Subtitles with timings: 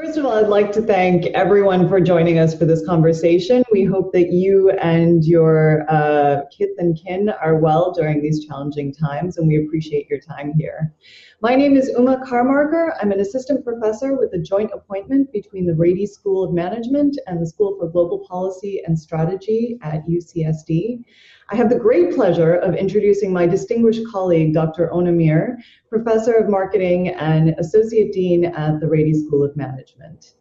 [0.00, 3.64] First of all, I'd like to thank everyone for joining us for this conversation.
[3.72, 8.94] We hope that you and your uh, kith and kin are well during these challenging
[8.94, 10.94] times, and we appreciate your time here.
[11.42, 12.90] My name is Uma Karmarkar.
[13.02, 17.42] I'm an assistant professor with a joint appointment between the Rady School of Management and
[17.42, 21.02] the School for Global Policy and Strategy at UCSD.
[21.50, 24.92] I have the great pleasure of introducing my distinguished colleague, Dr.
[24.92, 30.34] On Amir, professor of marketing and associate dean at the Rady School of Management.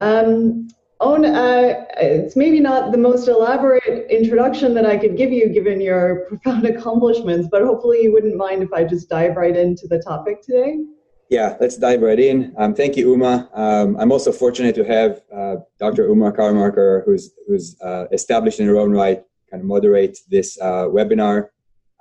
[0.00, 0.68] Um,
[1.00, 6.24] uh, it's maybe not the most elaborate introduction that I could give you given your
[6.28, 10.42] profound accomplishments, but hopefully you wouldn't mind if I just dive right into the topic
[10.42, 10.78] today.
[11.28, 12.52] Yeah, let's dive right in.
[12.58, 13.48] Um, thank you, Uma.
[13.54, 16.08] Um, I'm also fortunate to have uh, Dr.
[16.08, 20.86] Uma Karmarkar, who's, who's uh, established in her own right, kind of moderate this uh,
[20.86, 21.48] webinar.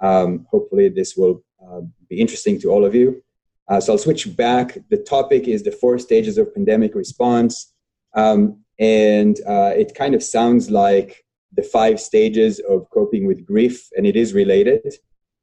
[0.02, 3.22] Um, hopefully, this will uh, be interesting to all of you.
[3.68, 4.78] Uh, so I'll switch back.
[4.90, 7.74] The topic is the four stages of pandemic response.
[8.16, 14.06] Um, and it kind of sounds like the five stages of coping with grief, and
[14.06, 14.96] it is related,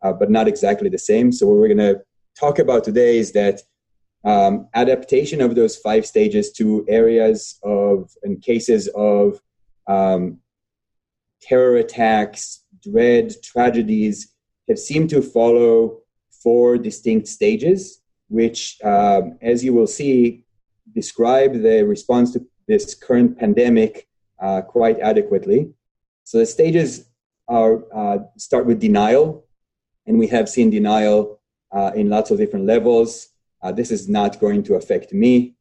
[0.03, 1.33] uh, but not exactly the same.
[1.33, 2.01] So, what we're going to
[2.39, 3.63] talk about today is that
[4.25, 9.41] um, adaptation of those five stages to areas of and cases of
[9.87, 10.39] um,
[11.41, 14.35] terror attacks, dread, tragedies
[14.69, 15.99] have seemed to follow
[16.31, 20.45] four distinct stages, which, um, as you will see,
[20.95, 24.09] describe the response to this current pandemic
[24.41, 25.71] uh, quite adequately.
[26.25, 27.09] So the stages
[27.49, 29.47] are uh, start with denial,
[30.07, 31.41] and we have seen denial
[31.73, 33.29] uh, in lots of different levels.
[33.63, 35.55] Uh, this is not going to affect me.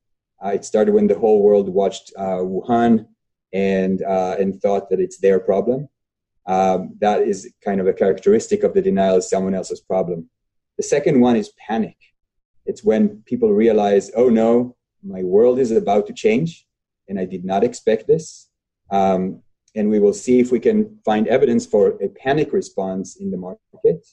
[0.43, 3.07] Uh, it started when the whole world watched uh, Wuhan
[3.55, 5.87] and and thought that it's their problem.
[6.45, 10.29] Um, that is kind of a characteristic of the denial as someone else's problem.
[10.77, 11.97] The second one is panic.
[12.65, 16.67] It's when people realize, oh no, my world is about to change
[17.07, 18.49] and I did not expect this.
[18.91, 19.41] Um,
[19.75, 23.37] and we will see if we can find evidence for a panic response in the
[23.37, 24.05] market.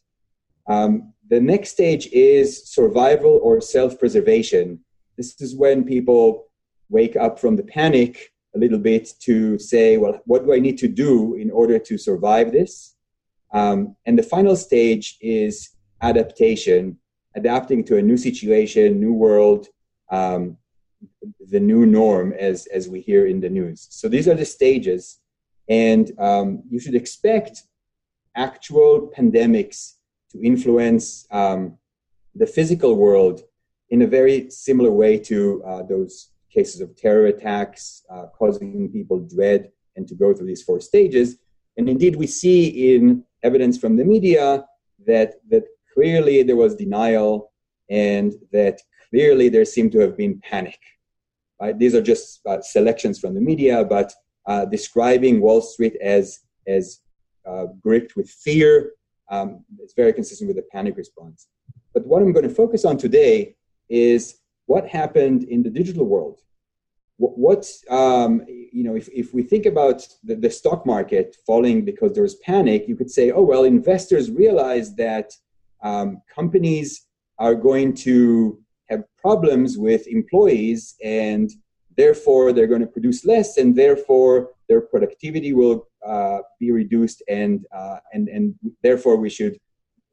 [0.68, 4.80] Um, the next stage is survival or self preservation.
[5.16, 6.46] This is when people
[6.88, 10.78] wake up from the panic a little bit to say, well, what do I need
[10.78, 12.94] to do in order to survive this?
[13.52, 15.70] Um, and the final stage is
[16.00, 16.98] adaptation,
[17.34, 19.68] adapting to a new situation, new world,
[20.10, 20.56] um,
[21.50, 23.86] the new norm as as we hear in the news.
[23.90, 25.18] So these are the stages,
[25.68, 27.62] and um, you should expect
[28.36, 29.94] actual pandemics
[30.30, 31.76] to influence um,
[32.34, 33.42] the physical world
[33.90, 39.20] in a very similar way to uh, those cases of terror attacks, uh, causing people
[39.20, 41.36] dread, and to go through these four stages.
[41.76, 44.64] And indeed, we see in evidence from the media
[45.06, 45.64] that that
[45.94, 47.52] clearly there was denial
[47.90, 48.80] and that
[49.10, 50.78] clearly there seemed to have been panic.
[51.60, 51.78] Right?
[51.78, 54.12] These are just uh, selections from the media, but
[54.46, 57.00] uh, describing Wall Street as as
[57.46, 58.92] uh, gripped with fear.
[59.30, 61.48] Um, it's very consistent with the panic response.
[61.94, 63.56] But what I'm going to focus on today
[63.88, 66.40] is what happened in the digital world.
[67.18, 72.12] What, um, you know, if, if we think about the, the stock market falling because
[72.14, 75.32] there was panic, you could say, oh well, investors realized that
[75.82, 77.06] um, companies
[77.38, 78.58] are going to
[78.88, 81.50] have problems with employees and
[81.96, 87.66] therefore they're going to produce less and therefore their productivity will uh, be reduced and,
[87.74, 89.58] uh, and, and therefore we should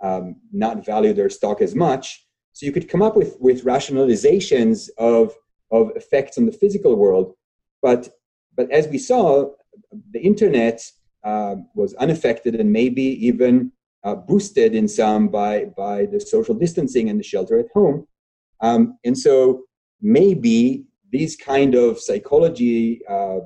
[0.01, 2.25] um, not value their stock as much.
[2.59, 5.33] So you could come up with, with rationalizations of,
[5.71, 7.33] of effects on the physical world.
[7.81, 8.09] But,
[8.57, 9.51] but as we saw,
[10.11, 10.85] the internet
[11.23, 13.71] uh, was unaffected and maybe even
[14.03, 18.05] uh, boosted in some by, by the social distancing and the shelter at home.
[18.59, 19.61] Um, and so
[20.01, 20.83] maybe
[21.13, 23.39] these kind of psychology uh,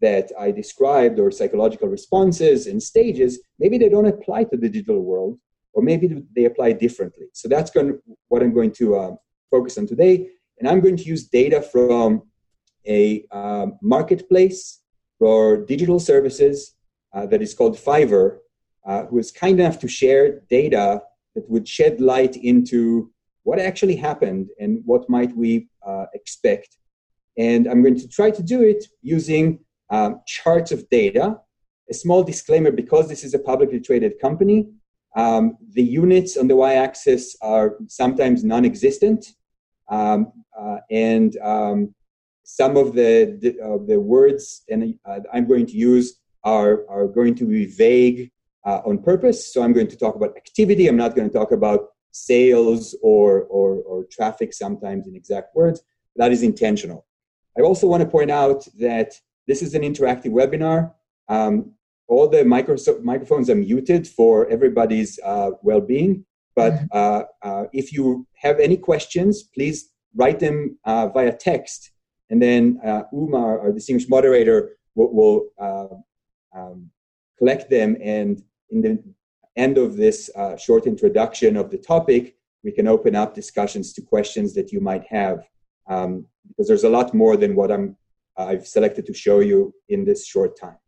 [0.00, 5.00] that I described or psychological responses and stages, maybe they don't apply to the digital
[5.00, 5.38] world
[5.72, 7.26] or maybe they apply differently.
[7.32, 9.10] So that's going to, what I'm going to uh,
[9.50, 10.28] focus on today.
[10.58, 12.22] And I'm going to use data from
[12.86, 14.80] a um, marketplace
[15.18, 16.74] for digital services
[17.12, 18.38] uh, that is called Fiverr,
[18.86, 21.02] uh, who is kind enough to share data
[21.34, 23.10] that would shed light into
[23.42, 26.78] what actually happened and what might we uh, expect.
[27.36, 31.38] And I'm going to try to do it using um, charts of data.
[31.90, 34.68] A small disclaimer because this is a publicly traded company,
[35.16, 39.26] um, the units on the y axis are sometimes non existent.
[39.88, 41.94] Um, uh, and um,
[42.44, 47.08] some of the the, uh, the words and uh, I'm going to use are are
[47.08, 48.30] going to be vague
[48.64, 49.52] uh, on purpose.
[49.52, 50.86] So I'm going to talk about activity.
[50.86, 55.82] I'm not going to talk about sales or or, or traffic sometimes in exact words.
[56.16, 57.06] That is intentional.
[57.58, 59.14] I also want to point out that
[59.46, 60.92] this is an interactive webinar.
[61.28, 61.72] Um,
[62.10, 66.24] all the microphones are muted for everybody's uh, well-being.
[66.56, 66.86] But mm-hmm.
[66.92, 71.92] uh, uh, if you have any questions, please write them uh, via text,
[72.28, 74.58] and then uh, Uma, our distinguished moderator,
[74.96, 75.94] will, will uh,
[76.58, 76.90] um,
[77.38, 77.96] collect them.
[78.02, 79.02] And in the
[79.56, 80.18] end of this
[80.58, 85.04] short introduction of the topic, we can open up discussions to questions that you might
[85.08, 85.38] have,
[85.88, 87.96] um, because there's a lot more than what I'm
[88.36, 90.79] I've selected to show you in this short time.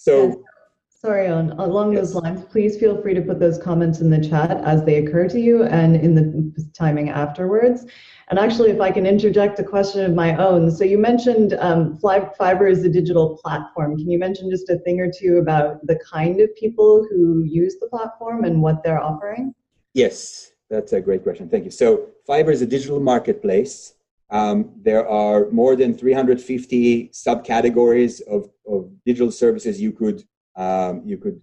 [0.00, 0.42] So,
[0.88, 2.00] sorry, on along yes.
[2.00, 5.28] those lines, please feel free to put those comments in the chat as they occur
[5.28, 7.84] to you and in the timing afterwards.
[8.28, 10.70] And actually, if I can interject a question of my own.
[10.70, 13.98] So you mentioned um, Fiverr is a digital platform.
[13.98, 17.76] Can you mention just a thing or two about the kind of people who use
[17.78, 19.54] the platform and what they're offering?
[19.92, 21.50] Yes, that's a great question.
[21.50, 21.70] Thank you.
[21.70, 23.92] So Fiverr is a digital marketplace
[24.30, 30.22] um, there are more than 350 subcategories of, of digital services you could
[30.56, 31.40] um, you could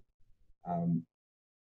[0.68, 1.02] um,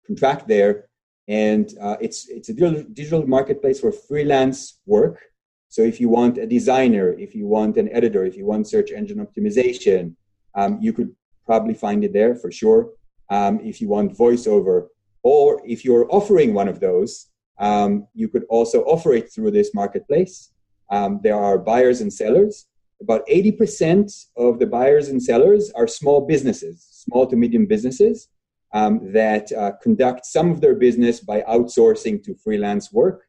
[0.07, 0.89] contract there,
[1.29, 5.21] and uh, it's it's a digital, marketplace for freelance work.
[5.69, 8.91] So if you want a designer, if you want an editor, if you want search
[8.93, 10.15] engine optimization,
[10.55, 11.15] um, you could
[11.45, 12.91] probably find it there for sure.
[13.31, 14.87] Um, if you want voiceover,
[15.23, 19.75] or if you're offering one of those, um, you could also offer it through this
[19.75, 20.53] marketplace.
[20.91, 22.67] Um, there are buyers and sellers.
[23.01, 28.29] About 80% of the buyers and sellers are small businesses, small to medium businesses
[28.73, 33.25] um, that uh, conduct some of their business by outsourcing to freelance work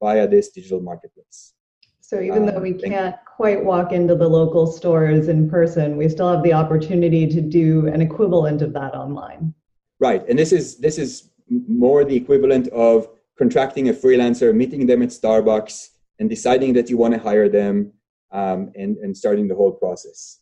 [0.00, 1.54] via this digital marketplace.
[2.00, 6.08] So even though we um, can't quite walk into the local stores in person, we
[6.08, 9.54] still have the opportunity to do an equivalent of that online.
[10.00, 11.30] Right, and this is this is
[11.68, 13.08] more the equivalent of
[13.38, 17.92] contracting a freelancer, meeting them at Starbucks, and deciding that you want to hire them
[18.30, 20.40] um, and, and starting the whole process.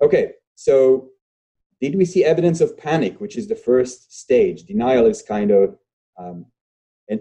[0.00, 1.10] Okay, so
[1.80, 4.62] did we see evidence of panic, which is the first stage?
[4.62, 5.76] Denial is kind of
[6.18, 6.46] um,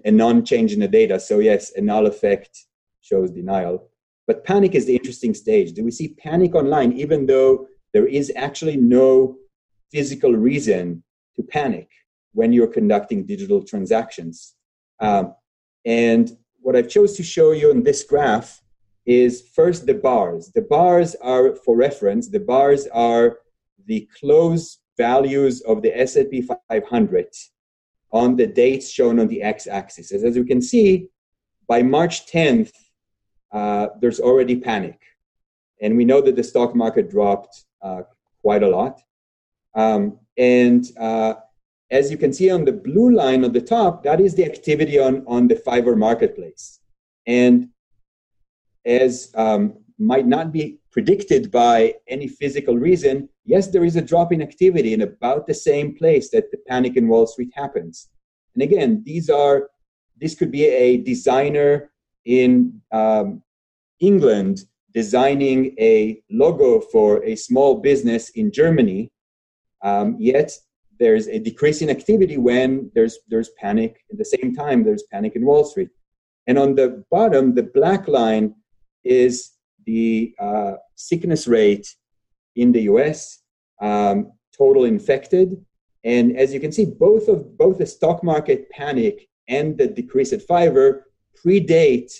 [0.06, 1.19] a, non change in the data.
[1.19, 2.65] So, yes, a null effect
[3.01, 3.89] shows denial.
[4.27, 5.74] But panic is the interesting stage.
[5.74, 9.38] Do we see panic online, even though there is actually no
[9.91, 11.03] physical reason
[11.36, 11.89] to panic
[12.33, 14.56] when you're conducting digital transactions?
[15.00, 15.33] Um,
[15.86, 18.62] and what I've chose to show you in this graph
[19.06, 20.52] is first the bars.
[20.54, 22.30] The bars are for reference.
[22.30, 23.40] The bars are
[23.86, 27.28] the close values of the S&P 500
[28.12, 30.12] on the dates shown on the x-axis.
[30.12, 31.08] As you can see,
[31.68, 32.74] by March 10th,
[33.52, 35.00] uh, there's already panic.
[35.82, 38.02] And we know that the stock market dropped uh,
[38.42, 39.02] quite a lot.
[39.76, 41.36] Um, and uh,
[41.91, 45.00] as you can see on the blue line on the top, that is the activity
[45.00, 46.80] on, on the Fiverr marketplace.
[47.25, 47.69] And
[48.86, 54.31] as um, might not be predicted by any physical reason, yes, there is a drop
[54.31, 58.09] in activity in about the same place that the panic in Wall Street happens.
[58.53, 59.69] And again, these are
[60.19, 61.91] this could be a designer
[62.25, 63.41] in um,
[64.00, 69.12] England designing a logo for a small business in Germany.
[69.81, 70.51] Um, yet
[71.00, 75.36] there's a decrease in activity when there's there's panic at the same time there's panic
[75.36, 75.89] in wall street.
[76.48, 78.56] And on the bottom the black line
[79.03, 79.51] is
[79.86, 81.88] the uh, sickness rate
[82.56, 83.41] in the us
[83.82, 85.56] um, total infected.
[86.03, 90.34] And as you can see both of both the stock market panic and the decrease
[90.34, 91.01] at fiverr
[91.44, 92.12] predate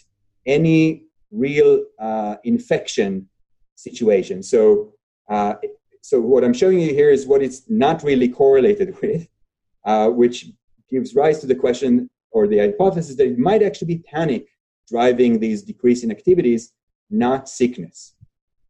[0.46, 3.30] any real uh, infection
[3.76, 4.42] situation.
[4.44, 4.94] So
[5.30, 5.56] uh,
[6.02, 9.28] so what I'm showing you here is what it's not really correlated with,
[9.86, 10.48] uh, which
[10.90, 14.48] gives rise to the question or the hypothesis that it might actually be panic
[14.88, 16.74] driving these decreasing activities,
[17.10, 18.16] not sickness.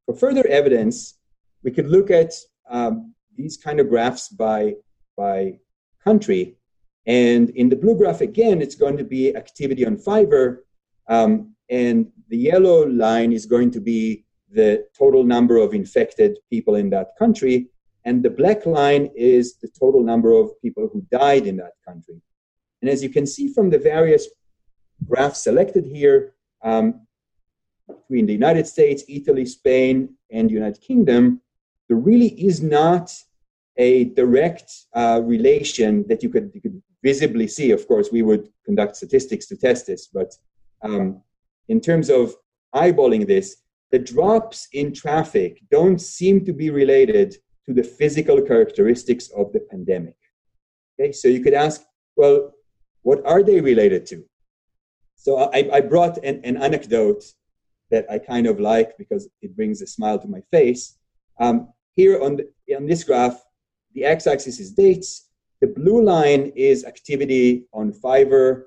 [0.06, 1.18] For further evidence,
[1.64, 2.34] we could look at
[2.70, 4.76] um, these kind of graphs by,
[5.18, 5.60] by
[6.04, 6.56] country.
[7.06, 10.60] And in the blue graph, again, it's going to be activity on Fiverr.
[11.08, 16.76] Um, and the yellow line is going to be the total number of infected people
[16.76, 17.68] in that country.
[18.06, 22.22] And the black line is the total number of people who died in that country.
[22.82, 24.28] And as you can see from the various
[25.08, 27.06] graphs selected here, um,
[27.88, 31.42] between the United States, Italy, Spain, and the United Kingdom,
[31.88, 33.12] there really is not
[33.78, 37.72] a direct uh, relation that you could, you could visibly see.
[37.72, 40.36] Of course, we would conduct statistics to test this, but
[40.82, 41.22] um,
[41.68, 42.36] in terms of
[42.76, 43.58] eyeballing this,
[43.92, 49.60] the drops in traffic don't seem to be related to the physical characteristics of the
[49.60, 50.16] pandemic.
[51.00, 51.82] Okay, so you could ask,
[52.16, 52.54] well,
[53.04, 54.26] what are they related to?
[55.16, 57.24] So I, I brought an, an, anecdote
[57.92, 60.98] that I kind of like because it brings a smile to my face.
[61.40, 63.44] Um, here on, the, on this graph,
[63.94, 65.30] the x-axis is dates.
[65.62, 68.64] The blue line is activity on Fiverr,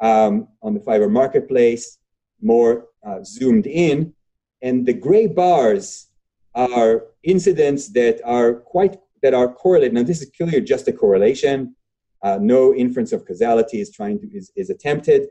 [0.00, 1.98] um, on the Fiverr marketplace,
[2.40, 4.14] more uh, zoomed in.
[4.62, 6.08] And the gray bars
[6.54, 9.94] are incidents that are quite that are correlated.
[9.94, 11.74] Now, this is clearly just a correlation.
[12.22, 15.28] Uh, no inference of causality is trying to is, is attempted,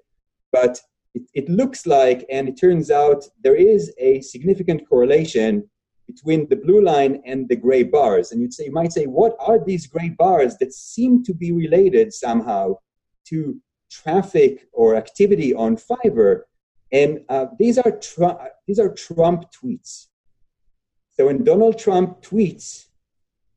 [0.51, 0.79] but
[1.13, 5.67] it, it looks like, and it turns out there is a significant correlation
[6.07, 8.31] between the blue line and the gray bars.
[8.31, 11.51] And you'd say, you might say, what are these gray bars that seem to be
[11.51, 12.75] related somehow
[13.29, 16.41] to traffic or activity on Fiverr?
[16.91, 20.07] And uh, these are Trump, these are Trump tweets.
[21.11, 22.85] So when Donald Trump tweets,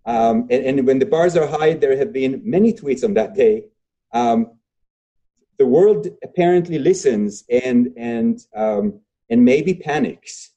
[0.07, 3.35] um, and, and, when the bars are high, there have been many tweets on that
[3.35, 3.65] day.
[4.15, 4.53] Um,
[5.59, 10.53] the world apparently listens and and um, and maybe panics.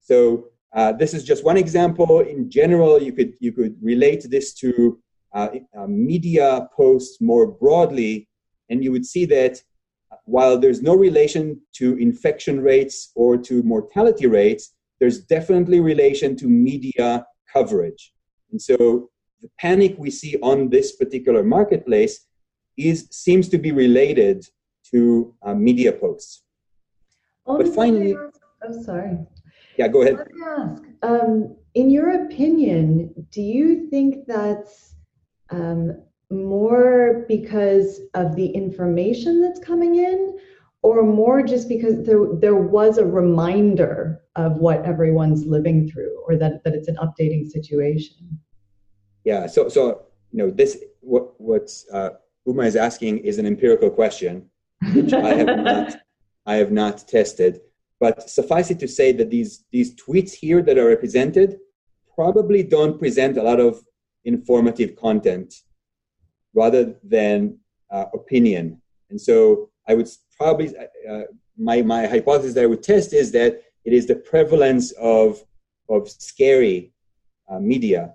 [0.00, 2.20] So uh, this is just one example.
[2.20, 5.00] In general, you could you could relate this to
[5.32, 8.28] uh, uh, media posts more broadly,
[8.68, 9.62] and you would see that
[10.24, 16.46] while there's no relation to infection rates or to mortality rates, there's definitely relation to
[16.46, 18.12] media coverage.
[18.50, 19.10] And so
[19.40, 22.26] the panic we see on this particular marketplace
[22.76, 24.46] is seems to be related
[24.92, 26.44] to uh, media posts.
[27.46, 28.14] Oh, but finally,
[28.62, 29.18] I'm sorry.
[29.76, 30.18] Yeah, go ahead.
[30.18, 30.82] Let me ask.
[31.02, 34.94] Um, in your opinion, do you think that's
[35.50, 36.02] um,
[36.32, 40.38] more because of the information that's coming in,
[40.82, 46.36] or more just because there there was a reminder of what everyone's living through, or
[46.36, 48.40] that that it's an updating situation?
[49.24, 49.46] Yeah.
[49.46, 52.10] So so you know this what what's uh,
[52.46, 54.50] Uma is asking is an empirical question,
[54.94, 55.96] which I have not
[56.46, 57.60] I have not tested.
[58.00, 61.58] But suffice it to say that these these tweets here that are represented
[62.14, 63.82] probably don't present a lot of
[64.24, 65.54] informative content
[66.54, 67.58] rather than
[67.90, 68.80] uh, opinion.
[69.10, 70.74] And so I would probably
[71.08, 71.22] uh,
[71.56, 75.44] my my hypothesis that I would test is that it is the prevalence of
[75.88, 76.92] of scary
[77.48, 78.14] uh, media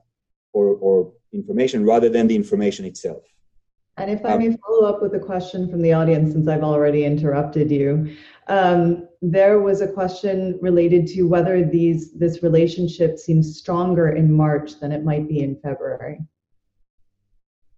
[0.54, 3.24] or, or information rather than the information itself.
[3.98, 6.64] And if I um, may follow up with a question from the audience, since I've
[6.64, 8.16] already interrupted you,
[8.48, 14.80] um, there was a question related to whether these this relationship seems stronger in March
[14.80, 16.20] than it might be in February.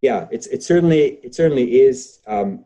[0.02, 2.66] Yeah, it's it certainly it certainly is, um,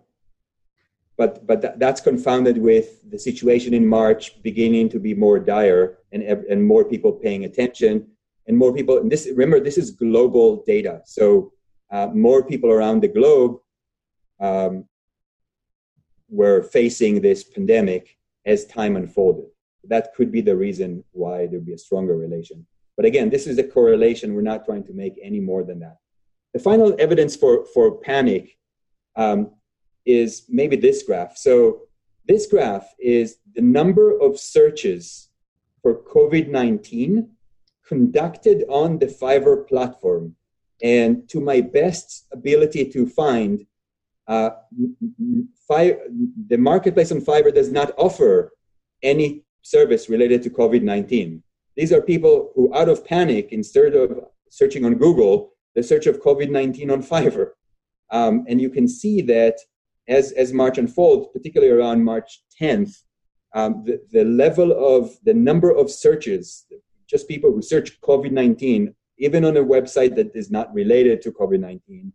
[1.17, 5.97] but but th- that's confounded with the situation in March beginning to be more dire
[6.11, 8.07] and and more people paying attention
[8.47, 8.99] and more people.
[8.99, 11.51] And this remember this is global data, so
[11.91, 13.57] uh, more people around the globe
[14.39, 14.85] um,
[16.29, 19.45] were facing this pandemic as time unfolded.
[19.85, 22.65] That could be the reason why there'd be a stronger relation.
[22.95, 24.33] But again, this is a correlation.
[24.33, 25.97] We're not trying to make any more than that.
[26.53, 28.57] The final evidence for, for panic
[29.15, 29.51] um,
[30.05, 31.37] is maybe this graph.
[31.37, 31.83] So
[32.27, 35.29] this graph is the number of searches
[35.81, 37.29] for COVID 19
[37.87, 40.35] conducted on the Fiverr platform
[40.81, 43.65] and to my best ability to find,
[44.27, 44.51] uh,
[45.69, 48.51] the marketplace on Fiverr does not offer
[49.01, 51.41] any service related to COVID 19.
[51.75, 56.21] These are people who, out of panic, instead of searching on Google, they search of
[56.21, 57.51] COVID 19 on Fiverr.
[58.11, 59.57] Um, and you can see that
[60.07, 62.95] as, as March unfolds, particularly around March 10th,
[63.55, 66.65] um, the, the level of the number of searches,
[67.07, 71.31] just people who search COVID 19 even on a website that is not related to
[71.31, 72.11] COVID 19,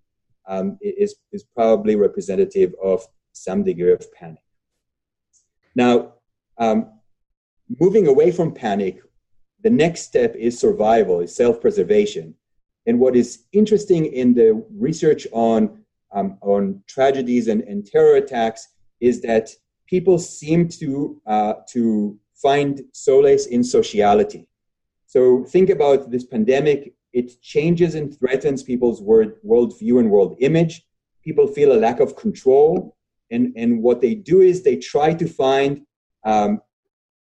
[0.48, 4.42] um, is, is probably representative of some degree of panic.
[5.74, 6.14] Now,
[6.58, 6.92] um,
[7.80, 9.00] moving away from panic,
[9.62, 12.34] the next step is survival, is self preservation.
[12.88, 18.66] And what is interesting in the research on, um, on tragedies and, and terror attacks
[18.98, 19.50] is that
[19.86, 24.48] people seem to, uh, to find solace in sociality.
[25.06, 26.94] So think about this pandemic.
[27.12, 30.86] It changes and threatens people's world worldview and world image.
[31.22, 32.96] People feel a lack of control,
[33.30, 35.82] and and what they do is they try to find
[36.24, 36.60] um,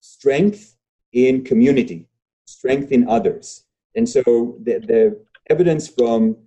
[0.01, 0.75] strength
[1.13, 2.08] in community,
[2.46, 3.63] strength in others.
[3.96, 4.22] And so
[4.63, 6.38] the, the evidence from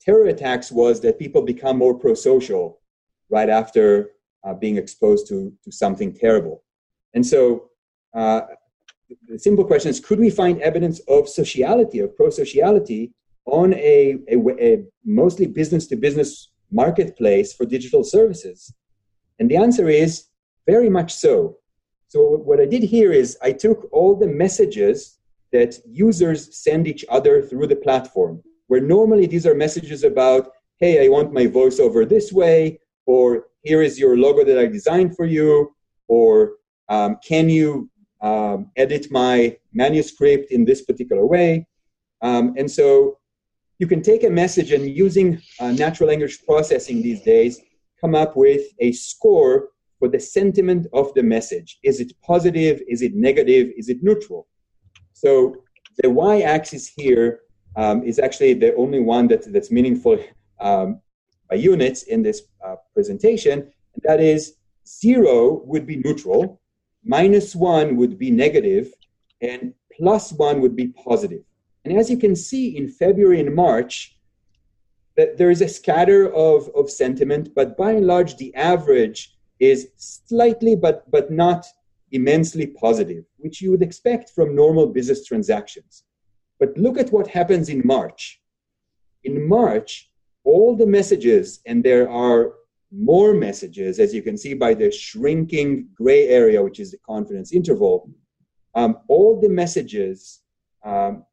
[0.00, 2.80] terror attacks was that people become more pro-social
[3.28, 4.10] right after
[4.44, 6.64] uh, being exposed to, to something terrible.
[7.14, 7.70] And so
[8.14, 8.42] uh,
[9.28, 13.12] the simple question is could we find evidence of sociality, of pro sociality,
[13.46, 18.72] on a, a, a mostly business to business marketplace for digital services?
[19.38, 20.26] And the answer is
[20.66, 21.56] very much so.
[22.08, 25.18] So, what I did here is I took all the messages
[25.52, 31.04] that users send each other through the platform, where normally these are messages about, hey,
[31.04, 35.26] I want my voiceover this way, or here is your logo that I designed for
[35.26, 35.74] you,
[36.08, 36.52] or
[36.88, 37.90] um, can you
[38.20, 41.66] um, edit my manuscript in this particular way?
[42.22, 43.18] Um, and so
[43.78, 47.60] you can take a message and using uh, natural language processing these days,
[48.00, 51.78] come up with a score for the sentiment of the message.
[51.82, 52.80] Is it positive?
[52.88, 53.70] Is it negative?
[53.76, 54.46] Is it neutral?
[55.22, 55.32] So
[56.02, 57.40] the y-axis here
[57.76, 60.18] um, is actually the only one that, that's meaningful
[60.60, 61.00] um,
[61.50, 63.58] by units in this uh, presentation,
[63.94, 64.54] and that is
[64.86, 66.58] zero would be neutral,
[67.04, 68.94] minus one would be negative,
[69.42, 71.42] and plus one would be positive.
[71.84, 74.16] And as you can see in February and March,
[75.18, 79.88] that there is a scatter of, of sentiment, but by and large, the average is
[79.98, 81.66] slightly, but, but not
[82.12, 86.04] immensely positive, which you would expect from normal business transactions.
[86.58, 88.40] But look at what happens in March.
[89.24, 90.10] In March,
[90.44, 92.52] all the messages, and there are
[92.92, 97.52] more messages, as you can see by the shrinking gray area, which is the confidence
[97.52, 98.10] interval,
[98.74, 100.40] um, all the messages
[100.84, 101.24] um,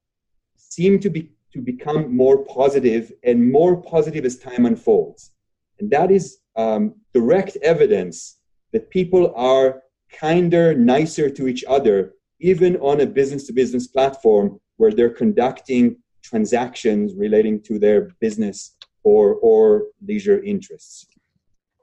[0.57, 5.31] seem to be to become more positive and more positive as time unfolds.
[5.79, 8.37] And that is um, direct evidence
[8.73, 9.81] that people are
[10.11, 15.97] kinder, nicer to each other, even on a business to business platform where they're conducting
[16.21, 21.07] transactions relating to their business or, or leisure interests.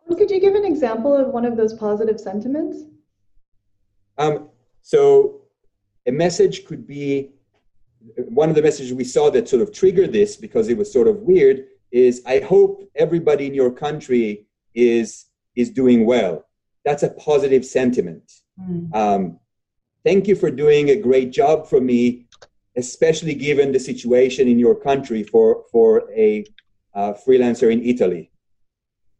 [0.08, 2.82] Could you give an example of one of those positive sentiments?
[4.18, 4.50] Um,
[4.82, 5.40] so,
[6.06, 7.30] a message could be
[8.16, 11.08] one of the messages we saw that sort of triggered this because it was sort
[11.08, 16.43] of weird is I hope everybody in your country is is doing well.
[16.84, 18.30] That's a positive sentiment.
[18.60, 18.94] Mm.
[18.94, 19.40] Um,
[20.04, 22.26] thank you for doing a great job for me,
[22.76, 26.44] especially given the situation in your country for for a
[26.94, 28.30] uh, freelancer in Italy,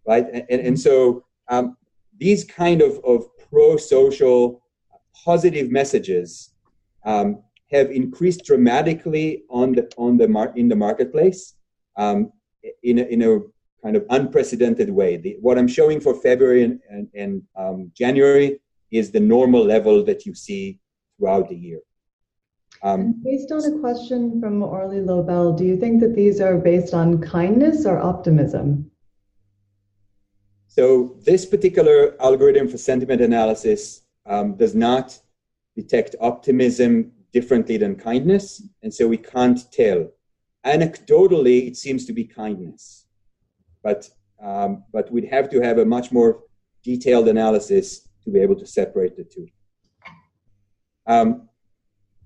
[0.07, 0.27] right?
[0.49, 1.77] And, and so um,
[2.19, 4.63] these kind of, of pro-social
[5.25, 6.55] positive messages
[7.05, 11.55] um, have increased dramatically on the on the mar- in the marketplace
[11.97, 12.33] um,
[12.83, 13.41] in a, in a
[13.85, 15.19] kind of unprecedented way.
[15.19, 18.59] The, what I'm showing for February and, and, and um, January
[18.91, 20.79] is the normal level that you see
[21.19, 21.81] throughout the year.
[22.83, 26.95] Um, based on a question from Orly Lobel, do you think that these are based
[26.95, 28.91] on kindness or optimism?
[30.67, 35.19] So this particular algorithm for sentiment analysis um, does not
[35.77, 40.11] detect optimism differently than kindness, and so we can't tell.
[40.65, 43.04] Anecdotally, it seems to be kindness,
[43.85, 44.09] but
[44.43, 46.43] um, but we'd have to have a much more
[46.83, 49.47] detailed analysis to be able to separate the two.
[51.07, 51.49] Um,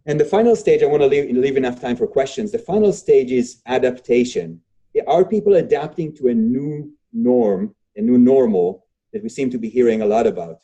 [0.07, 2.51] and the final stage, I want to leave, leave enough time for questions.
[2.51, 4.61] The final stage is adaptation.
[5.07, 9.69] Are people adapting to a new norm, a new normal that we seem to be
[9.69, 10.63] hearing a lot about?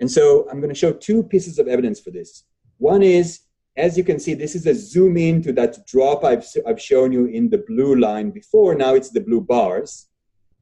[0.00, 2.44] And so I'm going to show two pieces of evidence for this.
[2.78, 3.40] One is,
[3.76, 7.10] as you can see, this is a zoom in to that drop I've, I've shown
[7.10, 8.74] you in the blue line before.
[8.74, 10.08] Now it's the blue bars.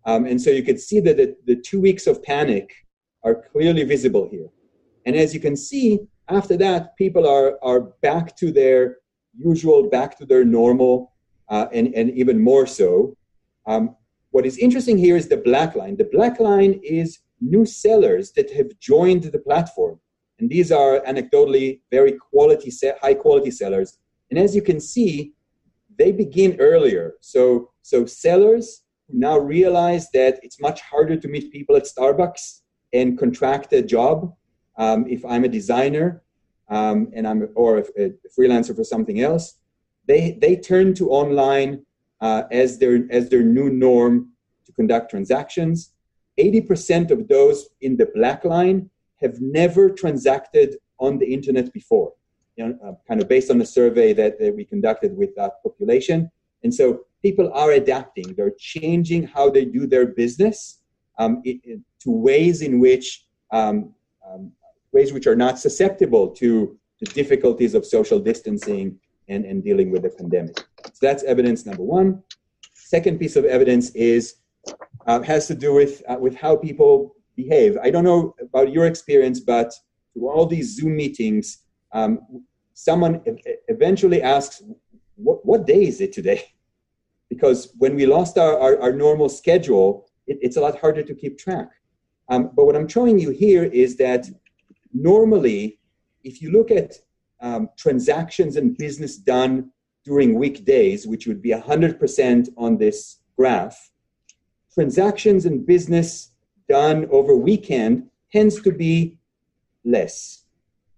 [0.04, 2.72] Um, and so you can see that the, the two weeks of panic
[3.22, 4.48] are clearly visible here.
[5.06, 8.98] And as you can see, after that, people are, are back to their
[9.36, 11.12] usual, back to their normal,
[11.48, 13.16] uh, and, and even more so.
[13.66, 13.96] Um,
[14.30, 15.96] what is interesting here is the black line.
[15.96, 20.00] The black line is new sellers that have joined the platform.
[20.38, 23.98] And these are anecdotally very quality, high quality sellers.
[24.30, 25.34] And as you can see,
[25.98, 27.14] they begin earlier.
[27.20, 32.60] So, so sellers now realize that it's much harder to meet people at Starbucks
[32.92, 34.34] and contract a job
[34.76, 36.22] um, if I'm a designer
[36.68, 39.58] um, and I'm or a, freelancer for something else,
[40.06, 41.84] they they turn to online
[42.20, 44.32] uh, as their as their new norm
[44.66, 45.92] to conduct transactions.
[46.38, 48.88] Eighty percent of those in the black line
[49.20, 52.12] have never transacted on the internet before.
[52.56, 55.62] You know, uh, kind of based on a survey that, that we conducted with that
[55.62, 56.30] population,
[56.62, 58.34] and so people are adapting.
[58.36, 60.80] They're changing how they do their business
[61.18, 63.94] um, it, it, to ways in which um,
[64.28, 64.52] um,
[64.92, 70.02] ways which are not susceptible to the difficulties of social distancing and, and dealing with
[70.02, 70.56] the pandemic.
[70.84, 72.22] So that's evidence number one.
[72.74, 74.36] Second piece of evidence is
[75.06, 77.78] uh, has to do with uh, with how people behave.
[77.82, 79.72] I don't know about your experience, but
[80.12, 81.58] through all these Zoom meetings,
[81.92, 83.22] um, someone
[83.68, 84.62] eventually asks,
[85.16, 86.44] what, what day is it today?
[87.32, 91.14] Because when we lost our, our, our normal schedule, it, it's a lot harder to
[91.14, 91.70] keep track.
[92.28, 94.26] Um, but what I'm showing you here is that
[94.92, 95.78] normally,
[96.24, 96.90] if you look at
[97.40, 99.70] um, transactions and business done
[100.04, 103.78] during weekdays, which would be 100% on this graph,
[104.74, 106.32] transactions and business
[106.68, 109.16] done over weekend tends to be
[109.86, 110.44] less,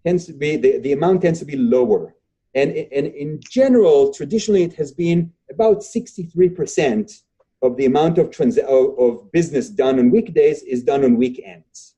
[0.05, 2.16] tends to be, the, the amount tends to be lower.
[2.57, 7.23] And, and in general, traditionally, it has been about 63%
[7.62, 11.95] of the amount of, trans- of, business done on weekdays is done on weekends,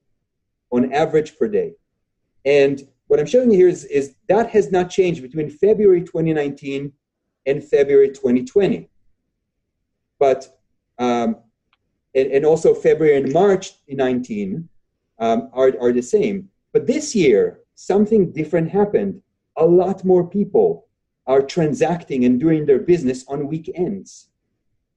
[0.71, 1.73] on average per day.
[2.45, 6.93] And what I'm showing you here is, is that has not changed between February 2019
[7.47, 8.89] and February 2020.
[10.19, 10.59] But,
[10.99, 11.37] um,
[12.15, 14.69] and, and also February and March 19
[15.19, 16.49] um, are, are the same.
[16.73, 19.23] But this year, something different happened.
[19.57, 20.86] A lot more people
[21.27, 24.29] are transacting and doing their business on weekends.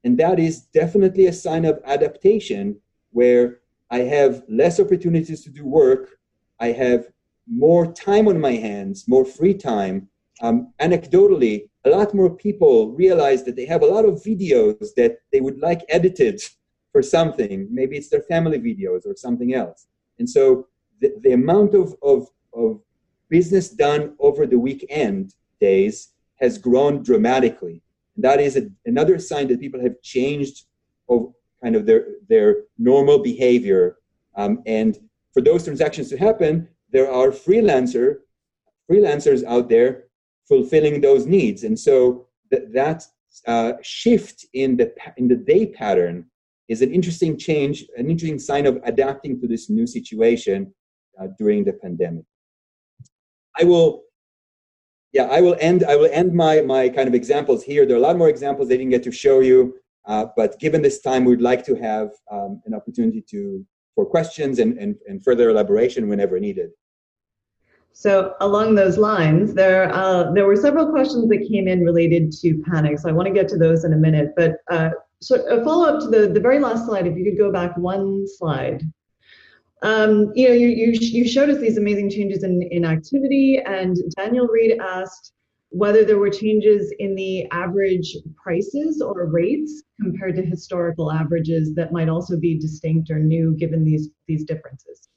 [0.03, 2.77] And that is definitely a sign of adaptation
[3.11, 6.19] where I have less opportunities to do work.
[6.59, 7.07] I have
[7.47, 10.07] more time on my hands, more free time.
[10.41, 15.17] Um, anecdotally, a lot more people realize that they have a lot of videos that
[15.33, 16.41] they would like edited
[16.91, 17.67] for something.
[17.71, 19.87] Maybe it's their family videos or something else.
[20.19, 20.67] And so
[21.01, 22.81] the, the amount of, of, of
[23.29, 26.09] business done over the weekend days
[26.41, 27.81] has grown dramatically.
[28.15, 30.65] And that is a, another sign that people have changed
[31.09, 33.97] of kind of their, their normal behavior.
[34.35, 34.97] Um, and
[35.33, 38.19] for those transactions to happen, there are freelancer
[38.89, 40.05] freelancers out there
[40.47, 41.63] fulfilling those needs.
[41.63, 43.03] And so that, that
[43.47, 46.25] uh, shift in the, in the day pattern
[46.67, 50.73] is an interesting change, an interesting sign of adapting to this new situation
[51.19, 52.25] uh, during the pandemic.
[53.59, 54.03] I will,
[55.11, 55.83] yeah, I will end.
[55.83, 57.85] I will end my my kind of examples here.
[57.85, 60.81] There are a lot more examples they didn't get to show you, uh, but given
[60.81, 65.23] this time, we'd like to have um, an opportunity to for questions and, and, and
[65.23, 66.69] further elaboration whenever needed.
[67.91, 72.61] So along those lines, there uh, there were several questions that came in related to
[72.71, 72.99] panic.
[72.99, 74.29] So I want to get to those in a minute.
[74.37, 74.91] But uh,
[75.21, 77.07] so a follow up to the the very last slide.
[77.07, 78.83] If you could go back one slide.
[79.81, 83.95] Um, you know, you, you you showed us these amazing changes in in activity, and
[84.17, 85.33] Daniel Reed asked
[85.71, 91.91] whether there were changes in the average prices or rates compared to historical averages that
[91.91, 95.07] might also be distinct or new given these these differences.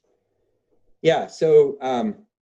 [1.01, 1.27] Yeah.
[1.27, 1.77] So.
[1.81, 2.15] Um,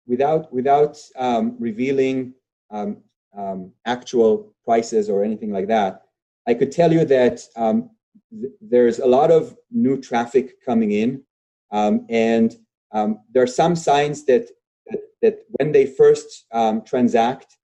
[0.08, 2.34] without without um, revealing
[2.72, 2.98] um,
[3.38, 6.04] um, actual prices or anything like that,
[6.48, 7.90] I could tell you that um,
[8.32, 11.24] th- there's a lot of new traffic coming in,
[11.72, 12.56] um, and
[12.92, 14.50] um, there are some signs that
[14.88, 16.46] that, that when they first
[16.86, 17.58] transact,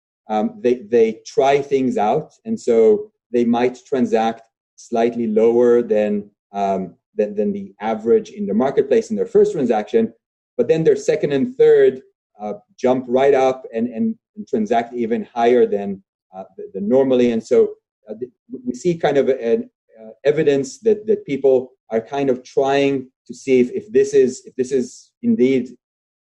[0.61, 4.43] they they try things out, and so they might transact
[4.75, 6.29] slightly lower than
[7.19, 10.13] than, than the average in the marketplace in their first transaction,
[10.57, 12.01] but then their second and third
[12.39, 16.01] uh, jump right up and, and, and, transact even higher than,
[16.33, 17.31] uh, than normally.
[17.33, 17.73] And so
[18.09, 18.13] uh,
[18.65, 19.69] we see kind of an
[20.01, 24.41] uh, evidence that, that people are kind of trying to see if, if this is
[24.45, 25.69] if this is indeed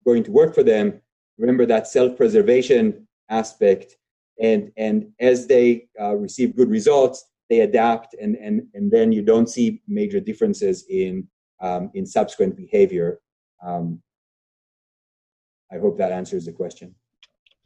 [0.06, 1.00] going to work for them.
[1.38, 3.96] Remember that self-preservation aspect,
[4.40, 9.22] and and as they uh, receive good results, they adapt, and and and then you
[9.22, 11.28] don't see major differences in
[11.60, 13.20] um, in subsequent behavior.
[13.62, 14.00] Um,
[15.70, 16.94] I hope that answers the question.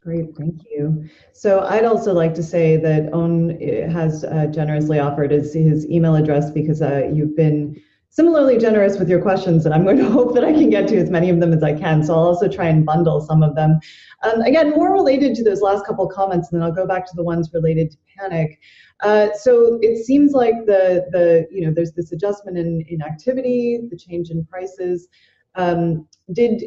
[0.01, 1.09] Great, thank you.
[1.33, 3.49] So I'd also like to say that On
[3.91, 9.09] has uh, generously offered his, his email address because uh, you've been similarly generous with
[9.09, 11.39] your questions, and I'm going to hope that I can get to as many of
[11.39, 12.03] them as I can.
[12.03, 13.79] So I'll also try and bundle some of them.
[14.23, 17.15] Um, again, more related to those last couple comments, and then I'll go back to
[17.15, 18.59] the ones related to panic.
[19.01, 23.79] Uh, so it seems like the the you know there's this adjustment in in activity,
[23.89, 25.07] the change in prices
[25.55, 26.63] um, did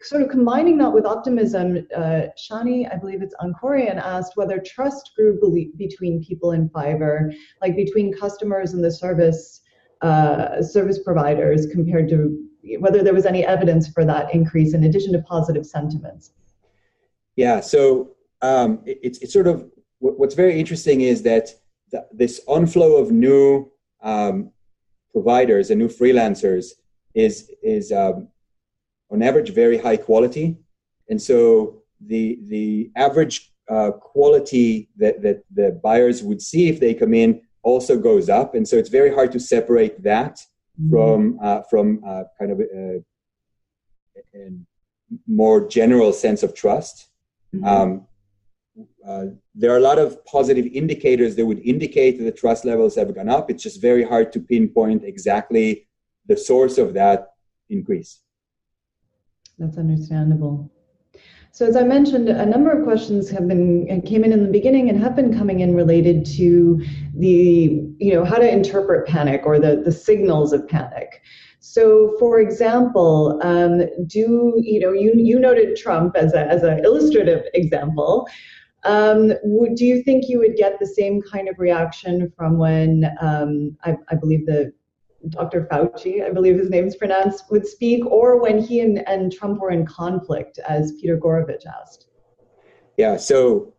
[0.00, 5.12] sort of combining that with optimism, uh, Shani, I believe it's Ankorian, asked whether trust
[5.16, 5.38] grew
[5.76, 9.60] between people in Fiverr, like between customers and the service
[10.02, 12.44] uh, service providers, compared to
[12.78, 16.32] whether there was any evidence for that increase in addition to positive sentiments.
[17.36, 18.10] Yeah, so
[18.40, 21.50] um, it, it's it's sort of what's very interesting is that
[22.12, 23.70] this onflow of new
[24.02, 24.50] um,
[25.12, 26.72] providers and new freelancers
[27.14, 28.28] is is um,
[29.10, 30.56] on average very high quality,
[31.08, 36.94] and so the the average uh, quality that that the buyers would see if they
[36.94, 40.36] come in also goes up, and so it's very hard to separate that
[40.80, 40.90] mm-hmm.
[40.90, 43.02] from uh, from uh, kind of a,
[44.34, 44.48] a,
[45.26, 47.08] more general sense of trust.
[47.54, 47.64] Mm-hmm.
[47.66, 48.06] Um,
[49.06, 52.94] uh, there are a lot of positive indicators that would indicate that the trust levels
[52.94, 53.50] have gone up.
[53.50, 55.86] It's just very hard to pinpoint exactly
[56.26, 57.34] the source of that
[57.68, 58.20] increase.
[59.58, 60.72] That's understandable.
[61.54, 64.88] So as I mentioned, a number of questions have been came in in the beginning
[64.88, 66.82] and have been coming in related to
[67.14, 71.20] the you know how to interpret panic or the the signals of panic.
[71.60, 76.82] So, for example, um, do you know you you noted Trump as a as an
[76.86, 78.26] illustrative example.
[78.84, 83.08] Um, would, do you think you would get the same kind of reaction from when
[83.20, 84.72] um, I, I, believe the
[85.28, 85.68] Dr.
[85.70, 89.60] Fauci, I believe his name is pronounced, would speak, or when he and, and Trump
[89.60, 92.06] were in conflict, as Peter Gourevitch asked?
[92.96, 93.16] Yeah.
[93.16, 93.74] So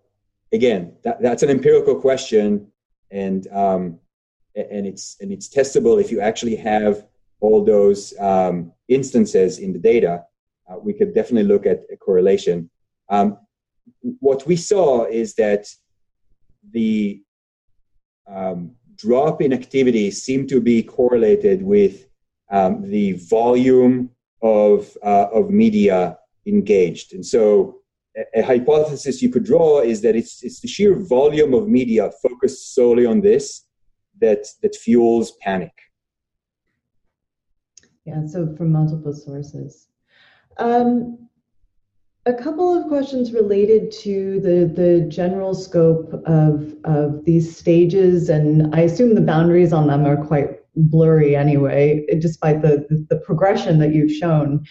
[0.51, 2.67] again, that, that's an empirical question,
[3.11, 3.99] and um,
[4.55, 7.05] and it's and it's testable if you actually have
[7.39, 10.23] all those um, instances in the data.
[10.69, 12.69] Uh, we could definitely look at a correlation.
[13.09, 13.37] Um,
[14.19, 15.67] what we saw is that
[16.71, 17.21] the
[18.27, 22.07] um, drop in activity seemed to be correlated with
[22.51, 24.09] um, the volume
[24.41, 27.13] of, uh, of media engaged.
[27.13, 27.79] And so,
[28.15, 32.11] a, a, hypothesis you could draw is that it's, it's the sheer volume of media
[32.21, 33.65] focused solely on this
[34.19, 35.71] that, that fuels panic.
[38.05, 39.87] Yeah, so from multiple sources.
[40.57, 41.29] Um,
[42.25, 48.73] a couple of questions related to the, the general scope of, of these stages, and
[48.73, 53.93] I assume the boundaries on them are quite blurry anyway, despite the, the, progression that
[53.93, 54.65] you've shown.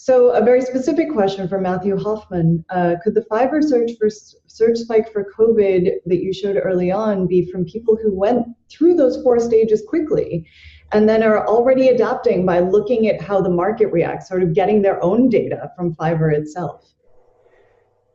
[0.00, 4.78] So, a very specific question for Matthew Hoffman uh, Could the Fiverr search for search
[4.78, 9.20] spike for COVID that you showed early on be from people who went through those
[9.22, 10.46] four stages quickly?
[10.92, 14.80] and then are already adapting by looking at how the market reacts, sort of getting
[14.80, 16.94] their own data from Fiverr itself.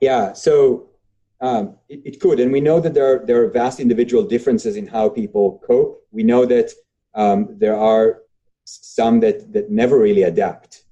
[0.02, 0.90] Yeah, so
[1.40, 4.76] um, it, it, could, and we know that there are, there are vast individual differences
[4.76, 6.02] in how people cope.
[6.12, 6.72] We know that
[7.14, 8.22] um, there are
[8.66, 10.83] some that that never really adapt,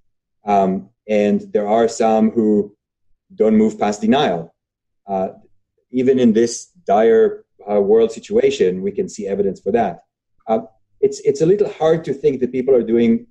[0.46, 2.76] um, and there are some who
[3.36, 4.54] don't move past denial.
[5.08, 5.30] Uh,
[5.92, 10.04] even in this dire uh, world situation, we can see evidence for that.
[10.48, 10.62] Uh,
[11.00, 13.28] it's it's a little hard to think that people are doing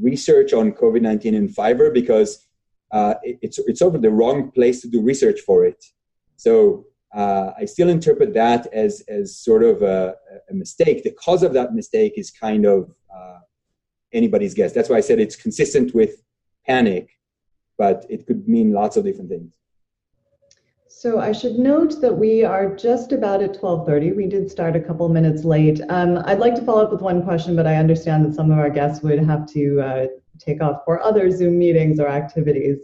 [0.00, 2.46] research on COVID nineteen in Fiverr because
[2.92, 5.84] uh, it, it's it's over the wrong place to do research for it.
[6.36, 10.14] So uh, I still interpret that as as sort of a,
[10.50, 11.02] a, mistake.
[11.02, 13.38] The cause of that mistake is kind of uh,
[14.12, 14.72] anybody's guess.
[14.72, 16.22] That's why I said it's consistent with
[16.66, 17.10] panic,
[17.78, 19.50] but it could mean lots of different things.
[20.88, 24.14] So I should note that we are just about at 12:30.
[24.14, 25.80] We did start a couple minutes late.
[25.88, 28.58] Um, I'd like to follow up with one question, but I understand that some of
[28.58, 30.06] our guests would have to uh,
[30.38, 32.78] take off for other Zoom meetings or activities.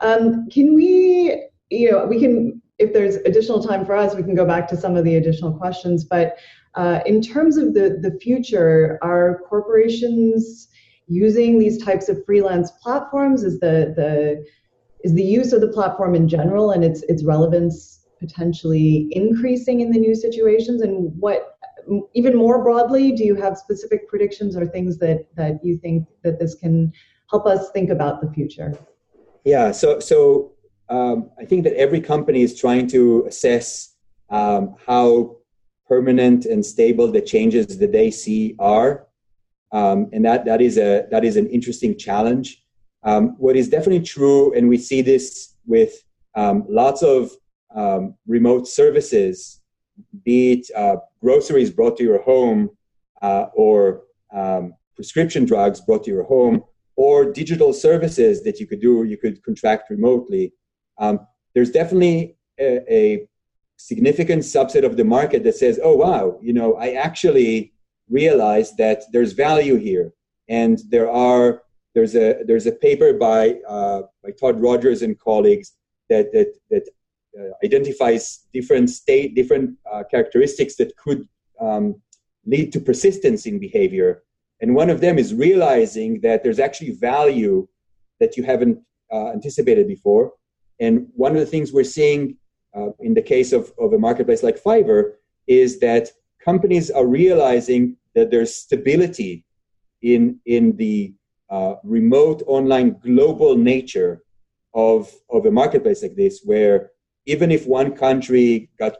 [0.00, 4.34] Um, can we, you know, we can, if there's additional time for us, we can
[4.34, 6.02] go back to some of the additional questions.
[6.02, 6.38] But
[6.74, 10.68] uh, in terms of the the future, are corporations
[11.06, 13.44] using these types of freelance platforms?
[13.44, 14.44] Is the the
[15.04, 19.90] is the use of the platform in general and its its relevance potentially increasing in
[19.90, 21.56] the new situations and what
[22.12, 26.38] even more broadly do you have specific predictions or things that that you think that
[26.38, 26.92] this can
[27.30, 28.78] help us think about the future
[29.44, 30.52] yeah so so
[30.90, 33.94] um, i think that every company is trying to assess
[34.30, 35.36] um, how
[35.88, 39.06] permanent and stable the changes that they see are
[39.72, 42.60] um, and that that is a that is an interesting challenge
[43.02, 46.02] um, what is definitely true, and we see this with
[46.34, 47.30] um, lots of
[47.74, 49.62] um, remote services,
[50.24, 52.70] be it uh, groceries brought to your home
[53.22, 54.02] uh, or
[54.96, 56.62] prescription drugs brought to your home
[56.96, 60.52] or digital services that you could do, you could contract remotely.
[61.00, 63.26] Um, there's definitely a, a
[63.76, 67.72] significant subset of the market that says, oh, wow, you know, I actually
[68.08, 70.12] realize that there's value here.
[70.48, 71.62] And there are
[71.94, 75.72] there's a there's a paper by uh, by Todd Rogers and colleagues
[76.08, 76.88] that that that
[77.38, 81.26] uh, identifies different state different uh, characteristics that could
[81.60, 82.00] um,
[82.46, 84.22] lead to persistence in behavior.
[84.60, 87.66] And one of them is realizing that there's actually value
[88.20, 88.78] that you haven't
[89.12, 90.32] uh, anticipated before.
[90.80, 92.36] And one of the things we're seeing
[92.74, 95.12] uh, in the case of, of a marketplace like Fiverr
[95.46, 96.08] is that
[96.42, 99.44] companies are realizing that there's stability
[100.02, 101.14] in in the
[101.50, 104.22] uh, remote online global nature
[104.72, 106.90] of, of a marketplace like this, where
[107.26, 108.96] even if one country got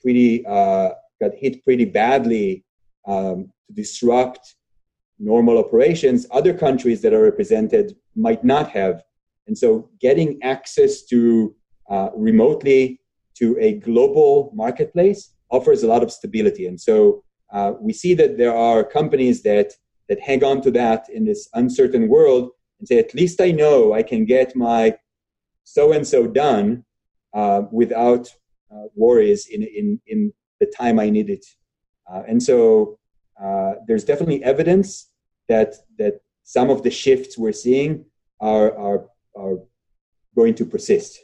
[0.00, 2.64] pretty uh, got hit pretty badly
[3.06, 4.56] um, to disrupt
[5.18, 9.02] normal operations, other countries that are represented might not have.
[9.46, 11.54] And so, getting access to
[11.90, 13.00] uh, remotely
[13.34, 16.66] to a global marketplace offers a lot of stability.
[16.66, 19.72] And so uh, we see that there are companies that
[20.08, 23.92] that hang on to that in this uncertain world and say, at least I know
[23.92, 24.96] I can get my
[25.64, 26.84] so and so done
[27.32, 28.28] uh, without
[28.72, 31.46] uh, worries in, in, in the time I need it.
[32.12, 32.98] Uh, and so
[33.42, 35.10] uh, there's definitely evidence
[35.48, 38.04] that, that some of the shifts we're seeing
[38.40, 39.56] are, are, are
[40.34, 41.18] going to persist.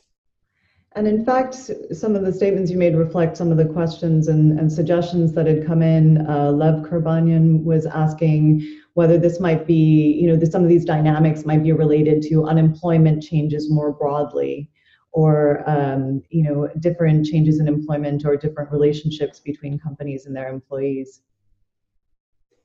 [0.92, 1.54] And in fact,
[1.92, 5.46] some of the statements you made reflect some of the questions and, and suggestions that
[5.46, 6.26] had come in.
[6.26, 11.44] Uh, Lev Kerbanyan was asking whether this might be, you know, some of these dynamics
[11.44, 14.70] might be related to unemployment changes more broadly,
[15.12, 20.48] or um, you know, different changes in employment or different relationships between companies and their
[20.48, 21.20] employees.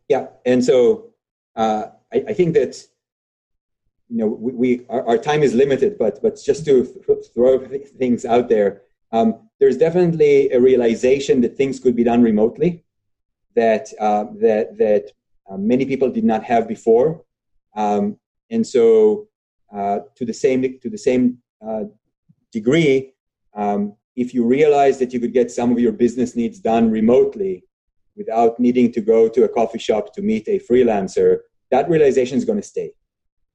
[0.10, 1.14] Yeah, and so
[1.56, 2.84] uh, I, I think that
[4.14, 7.58] you know, we, we our, our, time is limited, but but just to th- throw
[7.98, 12.84] things out there, um, there's definitely a realization that things could be done remotely,
[13.56, 15.06] that uh, that that
[15.50, 17.24] uh, many people did not have before,
[17.76, 18.18] um,
[18.52, 19.28] and so
[19.76, 21.86] uh, to the same to the same uh,
[22.52, 23.16] degree,
[23.56, 27.64] um, if you realize that you could get some of your business needs done remotely
[28.16, 31.40] without needing to go to a coffee shop to meet a freelancer,
[31.72, 32.94] that realization is going to stay.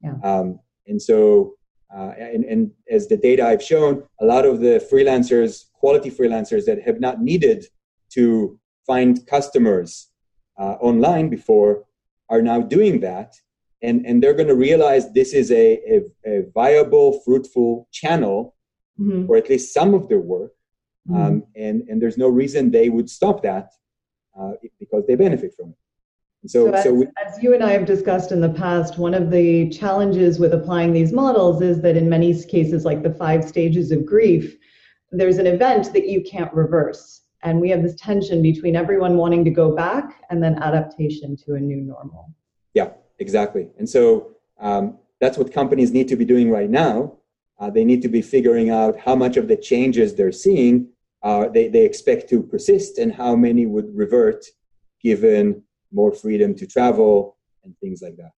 [0.03, 0.15] Yeah.
[0.23, 1.55] Um, and so,
[1.95, 6.65] uh, and, and as the data I've shown, a lot of the freelancers, quality freelancers
[6.65, 7.65] that have not needed
[8.13, 10.09] to find customers
[10.59, 11.85] uh, online before
[12.29, 13.35] are now doing that.
[13.81, 18.55] And, and they're going to realize this is a, a, a viable, fruitful channel
[18.99, 19.25] mm-hmm.
[19.25, 20.51] for at least some of their work.
[21.09, 21.21] Mm-hmm.
[21.21, 23.71] Um, and, and there's no reason they would stop that
[24.39, 25.75] uh, because they benefit from it.
[26.45, 29.13] So, so, as, so we, as, you and I have discussed in the past, one
[29.13, 33.43] of the challenges with applying these models is that in many cases, like the five
[33.43, 34.57] stages of grief,
[35.11, 37.23] there's an event that you can't reverse.
[37.43, 41.55] And we have this tension between everyone wanting to go back and then adaptation to
[41.55, 42.33] a new normal.
[42.73, 43.69] Yeah, exactly.
[43.77, 47.17] And so um, that's what companies need to be doing right now.
[47.59, 50.87] Uh, they need to be figuring out how much of the changes they're seeing
[51.21, 54.45] uh, they, they expect to persist and how many would revert
[55.01, 58.31] given more freedom to travel and things like that.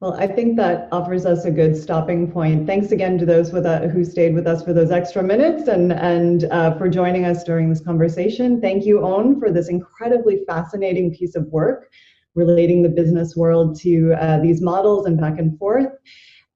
[0.00, 2.66] Well, I think that offers us a good stopping point.
[2.66, 5.90] Thanks again to those with, uh, who stayed with us for those extra minutes and,
[5.92, 8.60] and uh, for joining us during this conversation.
[8.60, 11.90] Thank you, On, for this incredibly fascinating piece of work
[12.34, 15.88] relating the business world to uh, these models and back and forth.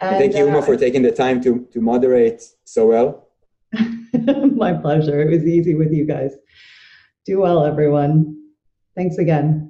[0.00, 3.28] And, thank you, Uma, uh, for taking the time to, to moderate so well.
[4.54, 5.22] My pleasure.
[5.22, 6.34] It was easy with you guys.
[7.24, 8.36] Do well, everyone.
[8.94, 9.69] Thanks again.